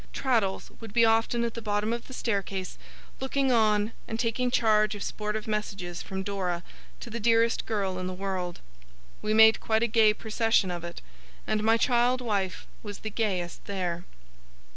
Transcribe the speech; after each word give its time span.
Traddles 0.13 0.71
would 0.79 0.93
be 0.93 1.05
often 1.05 1.43
at 1.43 1.53
the 1.53 1.61
bottom 1.61 1.93
of 1.93 2.07
the 2.07 2.13
staircase, 2.15 2.79
looking 3.19 3.51
on, 3.51 3.91
and 4.07 4.19
taking 4.19 4.49
charge 4.49 4.95
of 4.95 5.03
sportive 5.03 5.45
messages 5.45 6.01
from 6.01 6.23
Dora 6.23 6.63
to 7.01 7.11
the 7.11 7.19
dearest 7.19 7.67
girl 7.67 7.99
in 7.99 8.07
the 8.07 8.11
world. 8.15 8.61
We 9.21 9.35
made 9.35 9.59
quite 9.59 9.83
a 9.83 9.87
gay 9.87 10.15
procession 10.15 10.71
of 10.71 10.83
it, 10.83 11.03
and 11.45 11.63
my 11.63 11.77
child 11.77 12.19
wife 12.19 12.65
was 12.81 13.01
the 13.01 13.11
gayest 13.11 13.65
there. 13.65 14.05